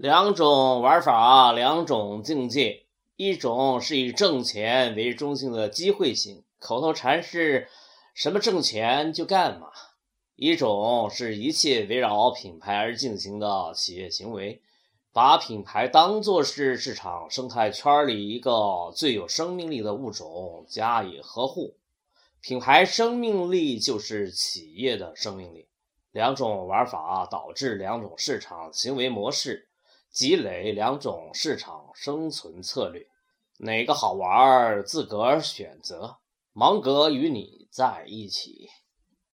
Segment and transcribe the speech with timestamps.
[0.00, 2.84] 两种玩法，两种境界。
[3.16, 7.66] 一种是以挣钱为中心的机会型，口头禅是
[8.14, 9.66] “什么挣钱就干嘛”；
[10.36, 14.62] 一种是一切围绕品牌而进行的企业行为，
[15.12, 21.74] 把品牌当作是市场生态圈里一个最有生命力的物种加以呵护。
[22.40, 25.66] 品牌生命力就是企业的生命力。
[26.12, 29.64] 两种玩法导致两种市场行为模式。
[30.10, 33.06] 积累两种市场生存策略，
[33.58, 36.18] 哪个好玩自个儿选择。
[36.52, 38.68] 芒格与你在一起。